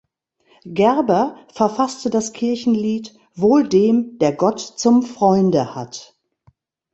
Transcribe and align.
Gerber 0.65 1.35
verfasste 1.53 2.09
das 2.09 2.33
Kirchenlied 2.33 3.13
„Wohl 3.35 3.69
dem, 3.69 4.17
der 4.17 4.33
Gott 4.33 4.59
zum 4.59 5.03
Freunde 5.03 5.75
hat“. 5.75 6.15